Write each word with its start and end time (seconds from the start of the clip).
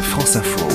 France 0.00 0.36
Info. 0.36 0.66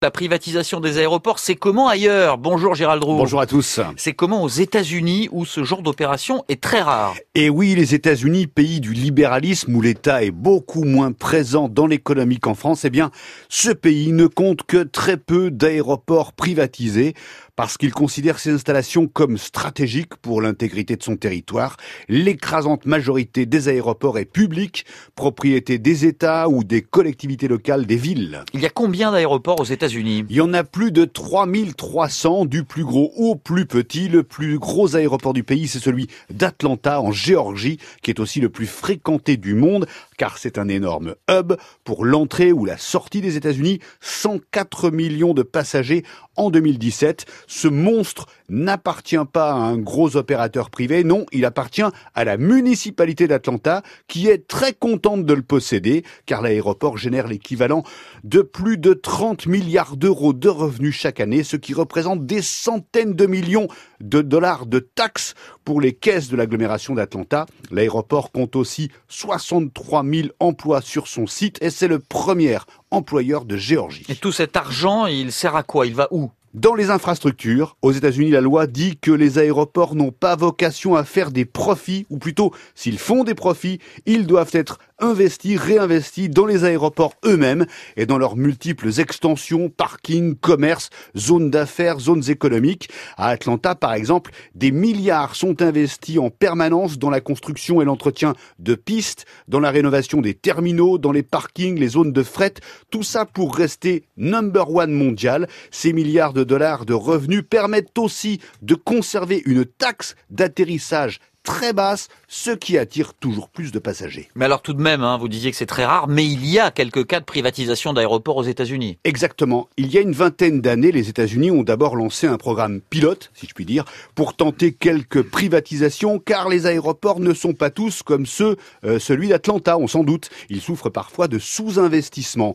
La 0.00 0.10
privatisation 0.12 0.80
des 0.80 0.98
aéroports, 0.98 1.38
c'est 1.38 1.56
comment 1.56 1.88
ailleurs? 1.88 2.38
Bonjour 2.38 2.74
Gérald 2.74 3.02
Roux. 3.02 3.16
Bonjour 3.16 3.40
à 3.40 3.46
tous. 3.46 3.80
C'est 3.96 4.12
comment 4.12 4.42
aux 4.44 4.48
États-Unis 4.48 5.28
où 5.32 5.44
ce 5.44 5.64
genre 5.64 5.82
d'opération 5.82 6.44
est 6.48 6.60
très 6.60 6.82
rare? 6.82 7.14
Et 7.34 7.50
oui, 7.50 7.74
les 7.74 7.94
États-Unis, 7.94 8.46
pays 8.46 8.80
du 8.80 8.92
libéralisme 8.92 9.74
où 9.74 9.80
l'État 9.80 10.22
est 10.22 10.30
beaucoup 10.30 10.84
moins 10.84 11.10
présent 11.12 11.68
dans 11.68 11.86
l'économie 11.86 12.38
qu'en 12.38 12.54
France, 12.54 12.84
eh 12.84 12.90
bien, 12.90 13.10
ce 13.48 13.70
pays 13.70 14.12
ne 14.12 14.26
compte 14.26 14.62
que 14.62 14.84
très 14.84 15.16
peu 15.16 15.50
d'aéroports 15.50 16.32
privatisés 16.32 17.14
parce 17.58 17.76
qu'il 17.76 17.92
considère 17.92 18.38
ces 18.38 18.52
installations 18.52 19.08
comme 19.08 19.36
stratégiques 19.36 20.14
pour 20.14 20.40
l'intégrité 20.40 20.94
de 20.94 21.02
son 21.02 21.16
territoire. 21.16 21.76
L'écrasante 22.08 22.86
majorité 22.86 23.46
des 23.46 23.68
aéroports 23.68 24.20
est 24.20 24.26
publique, 24.26 24.86
propriété 25.16 25.78
des 25.78 26.06
États 26.06 26.48
ou 26.48 26.62
des 26.62 26.82
collectivités 26.82 27.48
locales 27.48 27.84
des 27.84 27.96
villes. 27.96 28.44
Il 28.54 28.60
y 28.60 28.66
a 28.66 28.70
combien 28.70 29.10
d'aéroports 29.10 29.60
aux 29.60 29.64
États-Unis? 29.64 30.24
Il 30.30 30.36
y 30.36 30.40
en 30.40 30.54
a 30.54 30.62
plus 30.62 30.92
de 30.92 31.04
3300, 31.04 32.44
du 32.44 32.62
plus 32.62 32.84
gros 32.84 33.12
au 33.16 33.34
plus 33.34 33.66
petit. 33.66 34.08
Le 34.08 34.22
plus 34.22 34.60
gros 34.60 34.94
aéroport 34.94 35.32
du 35.32 35.42
pays, 35.42 35.66
c'est 35.66 35.80
celui 35.80 36.06
d'Atlanta, 36.30 37.00
en 37.00 37.10
Géorgie, 37.10 37.80
qui 38.02 38.12
est 38.12 38.20
aussi 38.20 38.38
le 38.38 38.50
plus 38.50 38.68
fréquenté 38.68 39.36
du 39.36 39.54
monde, 39.54 39.88
car 40.16 40.38
c'est 40.38 40.58
un 40.58 40.68
énorme 40.68 41.16
hub 41.28 41.54
pour 41.82 42.04
l'entrée 42.04 42.52
ou 42.52 42.64
la 42.64 42.78
sortie 42.78 43.20
des 43.20 43.36
États-Unis. 43.36 43.80
104 44.00 44.92
millions 44.92 45.34
de 45.34 45.42
passagers 45.42 46.04
en 46.36 46.50
2017. 46.50 47.26
Ce 47.48 47.66
monstre 47.66 48.26
n'appartient 48.50 49.16
pas 49.32 49.50
à 49.50 49.56
un 49.56 49.78
gros 49.78 50.16
opérateur 50.16 50.68
privé, 50.68 51.02
non, 51.02 51.24
il 51.32 51.46
appartient 51.46 51.82
à 52.14 52.24
la 52.24 52.36
municipalité 52.36 53.26
d'Atlanta 53.26 53.82
qui 54.06 54.28
est 54.28 54.46
très 54.46 54.74
contente 54.74 55.24
de 55.24 55.32
le 55.32 55.42
posséder 55.42 56.04
car 56.26 56.42
l'aéroport 56.42 56.98
génère 56.98 57.26
l'équivalent 57.26 57.82
de 58.22 58.42
plus 58.42 58.76
de 58.76 58.92
30 58.92 59.46
milliards 59.46 59.96
d'euros 59.96 60.34
de 60.34 60.48
revenus 60.48 60.94
chaque 60.94 61.20
année, 61.20 61.42
ce 61.42 61.56
qui 61.56 61.72
représente 61.72 62.26
des 62.26 62.42
centaines 62.42 63.14
de 63.14 63.26
millions 63.26 63.66
de 64.00 64.20
dollars 64.20 64.66
de 64.66 64.78
taxes 64.78 65.34
pour 65.64 65.80
les 65.80 65.94
caisses 65.94 66.28
de 66.28 66.36
l'agglomération 66.36 66.94
d'Atlanta. 66.94 67.46
L'aéroport 67.70 68.30
compte 68.30 68.56
aussi 68.56 68.90
63 69.08 70.04
000 70.04 70.28
emplois 70.38 70.82
sur 70.82 71.08
son 71.08 71.26
site 71.26 71.56
et 71.62 71.70
c'est 71.70 71.88
le 71.88 71.98
premier 71.98 72.58
employeur 72.90 73.46
de 73.46 73.56
Géorgie. 73.56 74.04
Et 74.08 74.16
tout 74.16 74.32
cet 74.32 74.56
argent, 74.56 75.06
il 75.06 75.32
sert 75.32 75.56
à 75.56 75.62
quoi? 75.62 75.86
Il 75.86 75.94
va 75.94 76.08
où? 76.10 76.30
Dans 76.54 76.74
les 76.74 76.90
infrastructures, 76.90 77.76
aux 77.82 77.92
États-Unis, 77.92 78.30
la 78.30 78.40
loi 78.40 78.66
dit 78.66 78.96
que 78.96 79.10
les 79.10 79.38
aéroports 79.38 79.94
n'ont 79.94 80.12
pas 80.12 80.36
vocation 80.36 80.94
à 80.94 81.04
faire 81.04 81.30
des 81.30 81.44
profits, 81.44 82.06
ou 82.10 82.18
plutôt, 82.18 82.52
s'ils 82.74 82.98
font 82.98 83.24
des 83.24 83.34
profits, 83.34 83.78
ils 84.06 84.26
doivent 84.26 84.50
être 84.52 84.78
investis, 84.98 85.58
réinvestis 85.58 86.28
dans 86.28 86.46
les 86.46 86.64
aéroports 86.64 87.14
eux-mêmes 87.24 87.66
et 87.96 88.06
dans 88.06 88.18
leurs 88.18 88.36
multiples 88.36 88.88
extensions, 88.98 89.68
parkings, 89.68 90.34
commerces, 90.34 90.90
zones 91.16 91.50
d'affaires, 91.50 92.00
zones 92.00 92.28
économiques. 92.28 92.88
À 93.16 93.28
Atlanta, 93.28 93.74
par 93.74 93.94
exemple, 93.94 94.32
des 94.54 94.72
milliards 94.72 95.36
sont 95.36 95.62
investis 95.62 96.18
en 96.18 96.30
permanence 96.30 96.98
dans 96.98 97.10
la 97.10 97.20
construction 97.20 97.80
et 97.80 97.84
l'entretien 97.84 98.34
de 98.58 98.74
pistes, 98.74 99.26
dans 99.46 99.60
la 99.60 99.70
rénovation 99.70 100.20
des 100.20 100.34
terminaux, 100.34 100.98
dans 100.98 101.12
les 101.12 101.22
parkings, 101.22 101.78
les 101.78 101.88
zones 101.88 102.12
de 102.12 102.22
fret, 102.22 102.54
tout 102.90 103.02
ça 103.02 103.24
pour 103.24 103.54
rester 103.54 104.04
number 104.16 104.74
one 104.74 104.92
mondial. 104.92 105.48
Ces 105.70 105.92
milliards 105.92 106.32
de 106.32 106.37
dollars 106.44 106.84
de 106.84 106.94
revenus 106.94 107.42
permettent 107.48 107.98
aussi 107.98 108.40
de 108.62 108.74
conserver 108.74 109.42
une 109.46 109.64
taxe 109.64 110.16
d'atterrissage 110.30 111.20
très 111.42 111.72
basse, 111.72 112.08
ce 112.28 112.50
qui 112.50 112.76
attire 112.76 113.14
toujours 113.14 113.48
plus 113.48 113.72
de 113.72 113.78
passagers. 113.78 114.28
Mais 114.34 114.44
alors 114.44 114.60
tout 114.60 114.74
de 114.74 114.82
même, 114.82 115.02
hein, 115.02 115.16
vous 115.16 115.28
disiez 115.28 115.50
que 115.50 115.56
c'est 115.56 115.66
très 115.66 115.84
rare, 115.84 116.06
mais 116.06 116.24
il 116.24 116.44
y 116.46 116.58
a 116.58 116.70
quelques 116.70 117.06
cas 117.06 117.20
de 117.20 117.24
privatisation 117.24 117.92
d'aéroports 117.92 118.36
aux 118.36 118.42
États-Unis. 118.42 118.98
Exactement. 119.04 119.68
Il 119.76 119.92
y 119.92 119.98
a 119.98 120.02
une 120.02 120.12
vingtaine 120.12 120.60
d'années, 120.60 120.92
les 120.92 121.08
États-Unis 121.08 121.50
ont 121.50 121.62
d'abord 121.62 121.96
lancé 121.96 122.26
un 122.26 122.36
programme 122.36 122.80
pilote, 122.90 123.30
si 123.34 123.46
je 123.46 123.54
puis 123.54 123.64
dire, 123.64 123.84
pour 124.14 124.34
tenter 124.34 124.72
quelques 124.72 125.22
privatisations, 125.22 126.18
car 126.18 126.48
les 126.48 126.66
aéroports 126.66 127.20
ne 127.20 127.32
sont 127.32 127.54
pas 127.54 127.70
tous 127.70 128.02
comme 128.02 128.26
ceux, 128.26 128.56
euh, 128.84 128.98
celui 128.98 129.28
d'Atlanta, 129.28 129.78
on 129.78 129.86
s'en 129.86 130.04
doute. 130.04 130.30
Ils 130.50 130.60
souffrent 130.60 130.90
parfois 130.90 131.28
de 131.28 131.38
sous-investissement. 131.38 132.54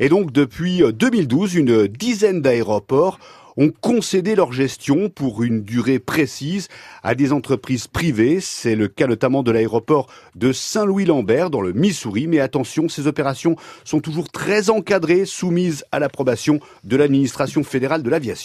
Et 0.00 0.08
donc 0.08 0.32
depuis 0.32 0.82
2012, 0.92 1.54
euh, 1.54 1.60
une 1.60 1.86
dizaine 1.86 2.42
d'aéroports 2.42 3.18
ont 3.56 3.70
concédé 3.80 4.34
leur 4.34 4.52
gestion 4.52 5.08
pour 5.08 5.42
une 5.42 5.62
durée 5.62 5.98
précise 5.98 6.68
à 7.02 7.14
des 7.14 7.32
entreprises 7.32 7.86
privées. 7.86 8.40
C'est 8.40 8.74
le 8.74 8.88
cas 8.88 9.06
notamment 9.06 9.42
de 9.42 9.50
l'aéroport 9.50 10.08
de 10.34 10.52
Saint-Louis-Lambert 10.52 11.50
dans 11.50 11.60
le 11.60 11.72
Missouri. 11.72 12.26
Mais 12.26 12.40
attention, 12.40 12.88
ces 12.88 13.06
opérations 13.06 13.56
sont 13.84 14.00
toujours 14.00 14.30
très 14.30 14.70
encadrées, 14.70 15.24
soumises 15.24 15.84
à 15.92 15.98
l'approbation 15.98 16.60
de 16.84 16.96
l'administration 16.96 17.62
fédérale 17.62 18.02
de 18.02 18.10
l'aviation. 18.10 18.42